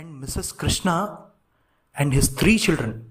And 0.00 0.20
Mrs 0.20 0.52
Krishna 0.52 1.08
and 2.00 2.14
his 2.14 2.38
three 2.38 2.56
children. 2.56 3.02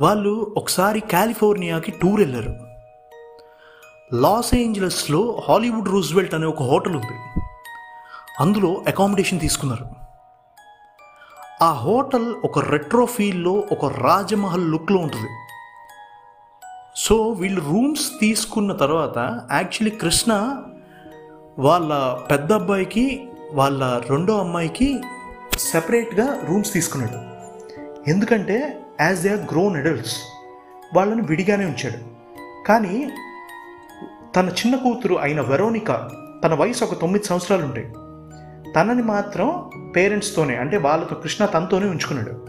వాళ్ళు 0.00 0.54
ఒకసారి 0.56 1.00
కాలిఫోర్నియాకి 1.00 1.90
టూర్ 1.90 2.20
వెళ్ళారు. 2.20 2.54
లాస్ 4.14 4.54
ఏంజలస్లో 4.54 5.42
హాలీవుడ్ 5.48 5.88
రూజ్వెల్ట్ 5.88 6.34
అనే 6.34 6.46
ఒక 6.46 6.62
హోటల్ 6.62 6.96
ఉంది. 6.96 7.40
అందులో 8.40 8.84
అకామిడేషన్ 8.88 9.40
తీసుకున్నారు. 9.40 9.86
ఆ 11.62 11.72
హోటల్ 11.72 12.34
ఒక 12.44 12.58
రెట్రో 12.58 13.06
ఫీల్లో 13.06 13.52
ఒక 13.52 13.84
రాజమహల్ 13.84 14.72
లుక్లో 14.72 14.98
ఉంటుంది. 14.98 15.30
సో 16.96 17.28
వీళ్ళు 17.28 17.60
రూమ్స్ 17.60 18.10
తీసుకున్న 18.20 18.72
తర్వాత 18.72 19.18
యాక్చువల్లీ 19.52 19.90
కృష్ణ 19.90 20.62
వాళ్ళ 21.58 22.18
పెద్ద 22.30 22.52
అబ్బాయికి 22.52 23.28
వాళ్ళ 23.52 23.98
రెండో 23.98 24.38
అమ్మాయికి 24.38 25.00
సెపరేట్గా 25.58 26.40
రూమ్స్ 26.48 26.72
తీసుకున్నాడు. 26.72 27.38
ఎందుకంటే 28.10 28.78
as 29.00 29.20
they 29.20 29.28
are 29.28 29.40
grown 29.40 29.76
adults 29.76 30.16
వాళ్ళని 30.94 31.22
విడిగానే 31.22 31.64
ఉంచాడు. 31.64 32.18
కానీ 32.66 33.10
తన 34.36 34.48
చిన్న 34.48 34.76
కూతురు 34.76 35.14
అయిన 35.14 35.40
వెరోనిక 35.40 36.10
తన 36.44 36.54
వయసు 36.54 36.84
ఒక 36.84 37.00
తొమ్మిది 37.00 37.24
సంవత్సరాలు 37.24 37.64
ఉంటాయి 37.64 37.86
తనని 38.72 39.02
మాత్రం 39.02 39.70
పేరెంట్స్తోనే 39.96 40.56
అంటే 40.56 40.76
వాళ్ళతో 40.76 41.16
కృష్ణ 41.16 41.44
తనతోనే 41.44 41.86
ఉంచుకున్నాడు. 41.86 42.46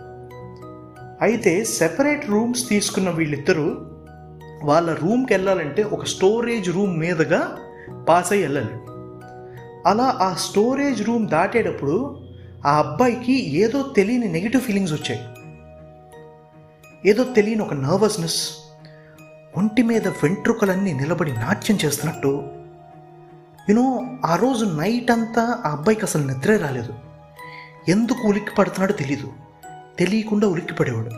అయితే 1.21 1.63
సెపరేట్ 1.63 2.30
రూమ్స్ 2.30 2.69
తీసుకున్న 2.69 3.09
వీళ్ళిద్దరూ 3.09 3.75
వాళ్ళ 4.63 4.94
రూమ్కి 4.94 5.33
వెళ్ళాలంటే 5.33 5.83
ఒక 5.83 6.05
స్టోరేజ్ 6.05 6.69
రూమ్ 6.69 6.99
మీదుగా 6.99 7.57
పాస్ 8.09 8.31
అయ్యి 8.31 8.45
వెళ్ళాలి. 8.45 8.73
అలా 9.85 10.19
ఆ 10.21 10.33
స్టోరేజ్ 10.33 11.07
రూమ్ 11.07 11.27
దాటేటప్పుడు 11.27 12.21
ఆ 12.67 12.79
అబ్బాయికి 12.79 13.57
ఏదో 13.57 13.81
తెలియని 13.81 14.27
నెగిటివ్ 14.27 14.61
ఫీలింగ్స్ 14.61 14.93
వచ్చాయి. 14.93 15.21
ఏదో 17.09 17.23
తెలియని 17.23 17.61
ఒక 17.61 17.73
నర్వస్నెస్ 17.73 18.49
ఒంటి 19.57 19.81
మీద 19.81 20.07
వెంట్రుకలన్నీ 20.07 20.93
నిలబడి 20.93 21.33
నాట్యం 21.33 21.77
చేస్తున్నట్టు. 21.85 22.47
యూనో 23.69 24.05
ఆ 24.25 24.35
రోజు 24.35 24.66
నైట్ 24.66 25.11
అంతా 25.11 25.63
ఆ 25.66 25.71
అబ్బాయికి 25.71 26.05
అసలు 26.05 26.27
నిద్రే 26.27 26.57
రాలేదు. 26.57 26.93
ఎందుకు 27.88 28.27
ఉలిక్కి 28.27 28.55
పడుతున్నాడో 28.55 28.94
తెలీదు. 28.94 29.33
తెలియకుండా 29.99 30.47
ఉలిక్కి 30.47 30.73
పడేవాడు. 30.73 31.09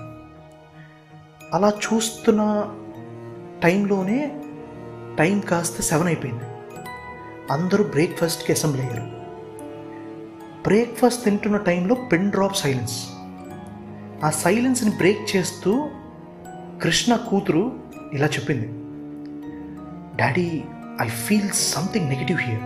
అలా 1.56 1.70
చూస్తున్న 1.70 2.70
టైంలోనే 3.64 4.42
టైం 5.20 5.40
కాస్త 5.40 5.82
సెవెన్ 5.82 6.08
అయిపోయింది. 6.08 6.44
అందరూ 7.52 7.84
బ్రేక్ఫాస్ట్కి 7.84 8.52
అసెంబ్లీ 8.52 8.82
అయ్యారు. 8.82 9.21
బ్రేక్ఫాస్ట్ 10.66 11.24
తింటున్న 11.24 11.58
టైంలో 11.58 11.96
పెన్ 11.96 12.32
డ్రాప్ 12.32 12.56
సైలెన్స్. 12.56 13.08
ఆ 14.26 14.30
సైలెన్స్ని 14.30 14.90
బ్రేక్ 14.90 15.36
చేస్తూ 15.36 15.90
కృష్ణ 16.82 17.16
కూతురు 17.16 17.80
ఇలా 18.14 18.28
చెప్పింది. 18.28 18.68
Daddy 20.18 20.64
I 21.02 21.08
feel 21.08 21.50
something 21.50 22.10
negative 22.10 22.40
here. 22.40 22.66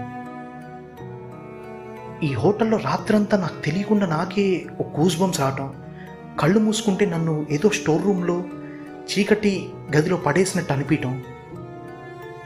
ఈ 2.23 2.33
హోటల్లో 2.33 2.77
రాత్రంతా 2.77 3.37
నాకు 3.37 3.61
తెలియకుండా 3.65 4.05
నాకే 4.05 4.65
ఒక 4.79 4.99
గూస్ 4.99 5.19
బంప్స్ 5.19 5.41
రావటం 5.41 5.73
కళ్ళు 6.39 6.59
మూసుకుంటే 6.59 7.05
నన్ను 7.05 7.45
ఏదో 7.51 7.69
స్టోర్ 7.69 8.05
రూమ్లో 8.05 8.43
చీకటి 9.11 9.69
గదిలో 9.97 10.17
పడేసినట్టు 10.17 10.73
అనిపించటం 10.73 11.23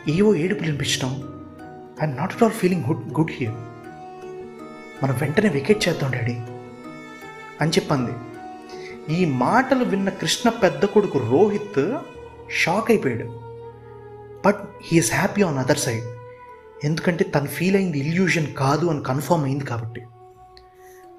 ఏవో 0.08 0.36
ఏడుపులు 0.36 0.66
వినిపించడం 0.66 1.12
I'm 2.02 2.18
not 2.18 2.34
at 2.34 2.44
all 2.44 2.52
feeling 2.52 2.86
good 2.86 3.06
good 3.20 3.32
here. 3.32 3.69
మనం 5.04 5.18
వెంటనే 5.18 5.50
వికెట్ 5.50 5.88
చేద్దాం 5.88 6.12
డాడీ 6.12 6.34
అని 7.62 7.70
చెప్పింది. 7.72 8.12
ఈ 9.14 9.26
మాటలు 9.26 9.84
విన్న 9.84 10.10
కృష్ణ 10.10 10.50
పెద్ద 10.50 10.86
కొడుకు 10.86 11.20
రోహిత్ 11.20 11.98
షాక్ 12.52 12.92
అయిపోయాడు. 12.92 13.42
But 14.46 14.60
he's 14.82 15.14
happy 15.14 15.42
on 15.42 15.58
other 15.58 15.78
side 15.78 16.06
ఎందుకంటే 16.84 17.24
తను 17.24 17.48
ఫీల్ 17.48 17.76
అయింది 17.76 18.00
ఇల్యూషన్ 18.00 18.54
కాదు 18.54 18.86
అని 18.86 19.04
కన్ఫర్మ్ 19.04 19.44
అయింది 19.44 19.64
కాబట్టి. 19.64 20.02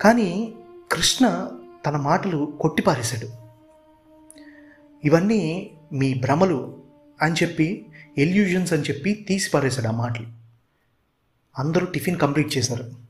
కానీ 0.01 0.55
కృష్ణ 0.93 1.49
తన 1.87 1.97
మాటలు 1.97 2.53
కొట్టిపారేశాడు. 2.61 3.29
ఇవన్నీ 5.05 5.71
మీ 5.93 6.15
భ్రమలు 6.15 6.79
అని 7.23 7.35
చెప్పి 7.35 7.87
ఎల్యూజన్స్ 8.19 8.73
అని 8.73 8.83
చెప్పి 8.83 9.27
తీసిపారేశాడు 9.29 9.89
ఆ 9.89 9.91
మాటలు. 9.91 10.27
అందరూ 11.59 11.87
టిఫిన్ 11.87 12.19
కంప్లీట్ 12.19 12.57
చేశారు. 12.57 13.10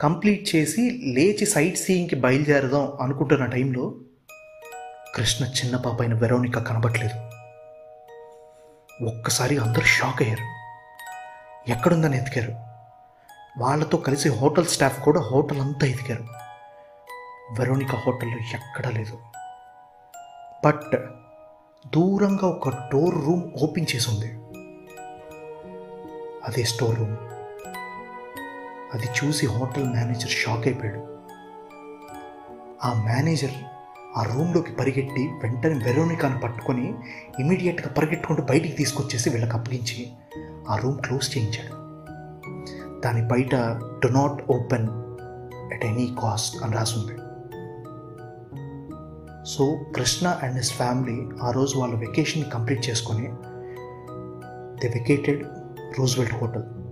కంప్లీట్ 0.00 0.56
చేసి 0.56 1.02
లేచి 1.14 1.46
సైట్ 1.46 1.78
సీయింగ్కి 1.78 2.16
బయలుదేరదాం 2.16 2.92
అనుకుంటున్న 3.00 3.44
టైంలో 3.44 3.94
కృష్ణ 5.14 5.44
చిన్న 5.44 5.76
పాప 5.76 6.00
అయిన 6.00 6.14
వెరోనిక 6.14 6.58
కనబట్లేదు 6.58 7.30
ఒక్కసారి 9.04 9.58
అందరూ 9.58 9.82
షాక్ 9.82 10.22
అయ్యారు. 10.22 10.44
ఎక్కడుందని 11.70 12.18
ఎతికారు. 12.18 12.52
వాళ్ళతో 13.58 13.98
కలిసి 13.98 14.28
హోటల్ 14.28 14.66
స్టాఫ్ 14.66 15.02
కూడా 15.02 15.20
హోటల్ 15.20 15.60
అంతా 15.60 15.86
ఎతికారు. 15.86 16.24
వెరోనిక 17.60 17.94
హోటల్లో 17.94 18.36
ఎక్కడా 18.36 18.90
లేదు. 18.90 19.18
బట్ 20.64 20.98
దూరంగా 21.86 22.48
ఒక 22.48 22.68
డోర్ 22.68 23.14
రూమ్ 23.14 23.52
ఓపెన్ 23.62 23.86
చేసి 23.96 24.10
ఉంది. 24.10 24.26
అదే 26.44 26.62
స్టోర్ 26.62 26.98
రూమ్. 26.98 27.33
అది 28.94 29.08
చూసి 29.18 29.46
హోటల్ 29.46 29.84
మేనేజర్ 29.84 30.30
షాక్ 30.30 30.66
అయిపోయాడు. 30.66 31.00
ఆ 32.84 33.04
మేనేజర్ 33.06 33.56
ఆ 34.16 34.22
రూమ్లోకి 34.22 34.72
పరిగెట్టి 34.72 35.22
వెంటనే 35.42 35.84
వెరోనికాను 35.84 36.40
పట్టుకొని 36.40 36.94
ఇమీడియట్గా 37.40 37.88
పరిగెట్టుకుంటూ 37.90 38.42
బయటికి 38.42 38.76
తీసుకొచ్చేసి 38.76 39.30
వీళ్ళకి 39.30 39.52
అప్పగించి 39.52 40.12
ఆ 40.68 40.76
రూమ్ 40.76 40.98
క్లోజ్ 40.98 41.38
చేయించాడు. 41.38 41.74
దాని 43.00 43.28
బయట 43.28 43.54
do 44.04 44.08
not 44.08 44.50
open 44.50 44.88
at 45.72 45.84
any 45.84 46.16
cost 46.22 46.62
అని 46.62 46.72
రాసింది 46.72 47.16
so 49.50 49.84
Krishna 49.96 50.38
and 50.42 50.56
his 50.56 50.72
family 50.72 51.28
ఆ 51.42 51.50
రోజు 51.50 51.78
వాళ్ళ 51.78 51.94
వెకేషన్ 51.94 52.44
కంప్లీట్ 52.44 52.90
చేసుకొని 52.90 53.26
they 54.80 54.88
vacated 54.88 55.44
Roosevelt 55.98 56.34
hotel. 56.34 56.83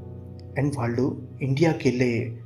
And 0.59 0.77
వాళ్ళు 0.77 1.23
ఇండియాకి 1.43 1.89
వెళ్ళే 1.89 2.39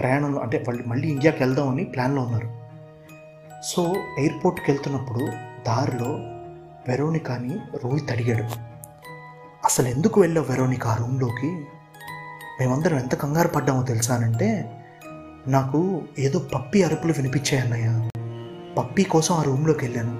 ప్రయాణంలో 0.00 0.40
అంటే 0.40 0.58
వాళ్ళు 0.68 0.82
మళ్ళీ 0.86 1.08
ఇండియాకి 1.08 1.42
వెళ్దామని 1.42 1.84
ప్లాన్లో 1.84 2.22
ఉన్నారు. 2.22 2.48
సో 3.62 3.82
ఎయిర్పోర్ట్కి 4.18 4.70
వెళ్తున్నప్పుడు 4.70 5.20
దారిలో 5.66 6.10
వెరోనికాని 6.88 7.54
రోహిత్ 7.84 8.12
అడిగాడు. 8.12 8.44
అసలు 9.64 9.88
ఎందుకు 9.88 10.20
వెళ్ళావు 10.20 10.46
వెరోనిక 10.50 10.86
ఆ 10.86 10.96
రూమ్లోకి? 10.96 11.50
మేమందరం 12.60 12.98
ఎంత 12.98 13.14
కంగారు 13.14 13.48
పడ్డామో 13.48 13.82
తెలుసానంటే 13.82 14.48
నాకు 15.46 16.02
ఏదో 16.18 16.38
పప్పి 16.54 16.82
అరుపులు 16.82 17.12
వినిపించాయన్నయ్య 17.12 18.10
పప్పి 18.78 19.02
కోసం 19.02 19.34
ఆ 19.34 19.42
రూమ్లోకి 19.42 19.84
వెళ్ళాను. 19.84 20.14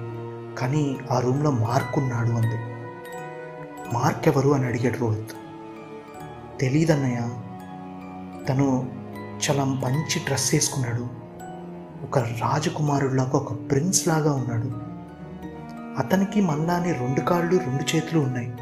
కానీ 0.55 0.97
ఆ 1.11 1.19
రూమ్లో 1.19 1.51
మార్క్ 1.51 1.97
ఉన్నాడు 1.99 2.27
అంది. 2.27 2.59
మార్క్ 3.93 4.27
ఎవరు 4.27 4.49
అని 4.49 4.65
అడిగాడు 4.65 4.97
రోహిత్. 4.97 5.31
తెలీదన్నయ్య. 6.59 7.29
తను 8.49 8.89
చాలా 9.49 9.63
మంచి 9.63 10.19
డ్రెస్ 10.25 10.53
వేసుకున్నాడు. 10.53 11.07
ఒక 12.03 12.19
రాజకుమారుడిలాగా 12.19 13.31
ఒక 13.33 13.71
ప్రిన్స్ 13.71 14.07
లాగా 14.07 14.33
ఉన్నాడు. 14.33 14.95
అతనికి 15.99 16.41
మళ్ళానే 16.41 16.91
రెండు 16.91 17.21
కాళ్ళు 17.21 17.57
రెండు 17.57 17.95
చేతులు 17.95 18.19
ఉన్నాయి. 18.19 18.53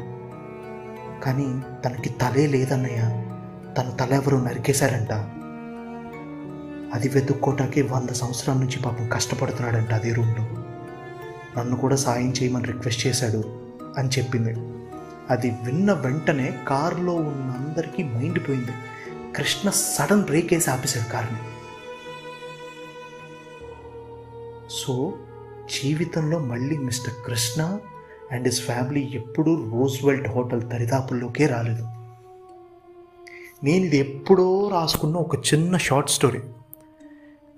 కానీ 1.22 1.62
తనకి 1.84 2.08
తలే 2.08 2.46
లేదన్నయ్య. 2.46 3.00
తన 3.78 3.96
తల 4.00 4.14
ఎవరో 4.14 4.40
నరికేశారంట. 4.40 5.12
అది 6.94 7.08
వెతుక్కోటానికి 7.08 7.82
వంద 7.82 8.10
సంవత్సరాల 8.10 8.56
నుంచి 8.56 8.82
పాపం 8.82 9.08
కష్టపడుతున్నాడంట 9.08 9.94
అదే 9.94 10.12
రూమ్లో. 10.12 10.44
నన్ను 11.58 11.76
కూడా 11.76 11.96
సాయం 11.96 12.30
చేయమని 12.30 12.64
రిక్వెస్ట్ 12.64 13.06
చేశాడు 13.06 13.44
అని 13.98 14.08
చెప్పింది. 14.08 14.73
అది 15.30 15.50
విన్న 15.50 15.92
వెంటనే 15.92 16.60
కారులో 16.68 17.12
ఉన్న 17.12 17.50
అందరికీ 17.50 18.02
మైండ్ 18.02 18.48
పోయింది. 18.48 18.72
కృష్ణ 19.36 19.70
సడన్ 19.70 20.22
బ్రేక్ 20.22 20.52
వేసి 20.52 20.70
ఆపేశాడు 20.70 21.12
కార్ని. 21.12 21.38
సో 24.70 25.12
జీవితంలో 25.82 26.38
మళ్ళీ 26.38 26.78
Mr 26.78 27.14
Krishna 27.26 27.78
and 28.32 28.48
his 28.48 28.60
family 28.60 29.10
ఎప్పుడూ 29.12 29.70
రోజ్వెల్ట్ 29.70 30.28
హోటల్ 30.28 30.62
దరిదాపుల్లోకే 30.62 31.46
రాలేదు. 31.46 31.82
నేను 33.64 33.84
ఇది 33.84 33.96
ఎప్పుడో 33.96 34.68
రాసుకున్న 34.68 35.16
ఒక 35.16 35.36
చిన్న 35.36 35.76
షార్ట్ 35.76 36.10
స్టోరీ. 36.10 36.40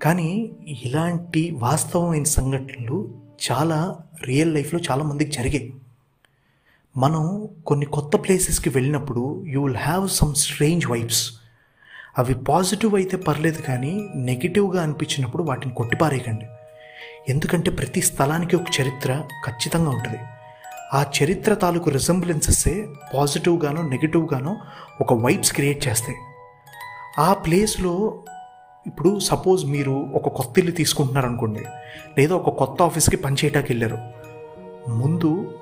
కానీ 0.02 0.50
ఇలాంటి 0.84 1.50
వాస్తవమైన 1.50 2.22
సంఘటనలు 2.22 3.14
చాలా 3.50 3.98
రియల్ 4.24 4.54
లైఫ్లో 4.54 4.80
చాలామందికి 4.90 5.30
జరిగాయి. 5.30 5.74
మనం 6.96 7.48
కొన్ని 7.66 7.86
కొత్త 7.86 8.16
ప్లేసెస్కి 8.16 8.68
వెళ్ళినప్పుడు 8.68 9.44
you 9.46 9.66
will 9.66 9.76
have 9.76 10.08
some 10.08 10.34
strange 10.34 10.86
vibes 10.86 11.32
అవి 12.18 12.34
పాజిటివ్ 12.34 12.94
అయితే 12.94 13.16
పర్లేదు 13.16 13.62
కానీ 13.62 14.08
నెగిటివ్గా 14.14 14.82
అనిపించినప్పుడు 14.82 15.42
వాటిని 15.42 15.74
కొట్టిపారేయకండి. 15.74 16.44
ఎందుకంటే 17.28 17.70
ప్రతి 17.70 18.00
స్థలానికి 18.00 18.56
ఒక 18.56 18.64
చరిత్ర 18.80 19.22
ఖచ్చితంగా 19.46 19.90
ఉంటుంది. 19.90 20.18
ఆ 20.94 21.06
చరిత్ర 21.22 21.54
తాలూకు 21.54 21.90
రిజంబ్లెన్సెస్సే 21.90 22.86
పాజిటివ్గానో 23.14 23.82
నెగిటివ్గానో 23.82 24.56
ఒక 25.00 25.12
వైబ్స్ 25.12 25.52
క్రియేట్ 25.52 25.88
చేస్తాయి. 25.88 26.18
ఆ 27.18 27.32
ప్లేస్లో 27.32 28.24
ఇప్పుడు 28.86 29.18
సపోజ్ 29.18 29.66
మీరు 29.66 30.06
ఒక 30.14 30.28
కొత్త 30.28 30.58
ఇల్లు 30.58 30.72
తీసుకుంటున్నారు 30.72 31.26
అనుకోండి 31.26 31.60
లేదా 32.18 32.36
ఒక 32.36 32.50
కొత్త 32.50 32.82
ఆఫీస్కి 32.82 33.16
పనిచేయటానికి 33.16 33.72
వెళ్ళారు. 33.72 33.98
ముందు 34.90 35.55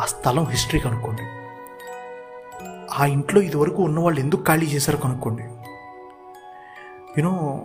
ఆ 0.00 0.04
స్థలం 0.04 0.44
హిస్టరీ 0.44 0.80
కనుక్కోండి. 0.80 1.22
ఆ 2.98 3.06
ఇంట్లో 3.06 3.42
ఇదివరకు 3.42 3.82
ఉన్న 3.82 4.00
వాళ్ళు 4.00 4.20
ఎందుకు 4.20 4.42
ఖాళీ 4.42 4.66
చేశారో 4.66 4.98
కనుక్కోండి. 4.98 5.42
యూనో 7.18 7.62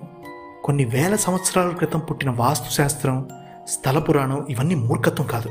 కొన్ని 0.64 0.86
వేల 0.86 1.16
సంవత్సరాల 1.16 1.70
క్రితం 1.70 2.00
పుట్టిన 2.00 2.30
వాస్తు 2.30 2.74
శాస్త్రం 2.74 3.30
స్థల 3.68 4.00
పురాణం 4.00 4.46
ఇవన్నీ 4.50 4.76
మూర్ఖత్వం 4.76 5.28
కాదు. 5.28 5.50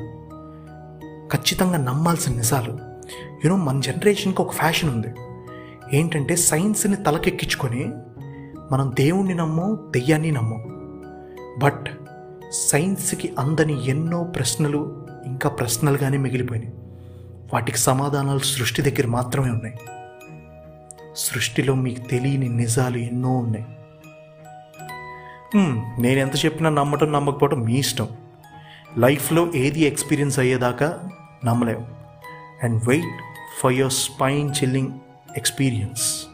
ఖచ్చితంగా 1.28 1.76
నమ్మాల్సిన 1.76 2.34
నిజాలు. 2.34 2.78
యూనో 3.44 3.56
మన 3.56 3.80
జనరేషన్కి 3.80 4.42
ఒక 4.42 4.52
ఫ్యాషన్ 4.52 4.90
ఉంది. 4.90 5.08
ఏంటంటే 5.96 6.36
సైన్స్ని 6.36 6.96
తలకెక్కించుకొని 6.96 7.92
మనం 8.72 8.90
దేవుణ్ణి 8.94 9.34
నమ్మం 9.34 9.78
దెయ్యాన్ని 9.90 10.30
నమ్మం. 10.30 10.64
బట్ 11.58 11.86
సైన్స్కి 12.50 13.32
అందని 13.38 13.90
ఎన్నో 13.90 14.24
ప్రశ్నలు 14.24 15.07
ఇంకా 15.28 15.50
ప్రశ్నలుగానే 15.50 16.16
మిగిలిపోయినాయి. 16.16 16.74
వాటికి 17.52 17.78
సమాధానాలు 17.78 18.38
సృష్టి 18.38 18.82
దగ్గర 18.82 19.06
మాత్రమే 19.06 19.50
ఉన్నాయి. 19.50 19.74
సృష్టిలో 21.16 21.74
మీకు 21.74 22.00
తెలియని 22.00 22.48
నిజాలు 22.48 22.96
ఎన్నో 22.96 23.36
ఉన్నాయి. 23.36 23.66
నేను 26.02 26.18
ఎంత 26.20 26.44
చెప్పినా 26.44 26.70
నమ్మటం 26.70 27.12
నమ్మకపోవటం 27.12 27.60
మీ 27.60 27.78
ఇష్టం. 27.78 28.08
లైఫ్లో 28.98 29.54
ఏది 29.54 29.80
ఎక్స్పీరియన్స్ 29.80 30.38
అయ్యేదాకా 30.38 31.08
నమ్మలేము 31.44 31.86
and 32.62 32.88
wait 32.88 33.22
for 33.60 33.72
your 33.72 33.92
spine 33.92 34.50
chilling 34.50 34.88
experience. 35.36 36.27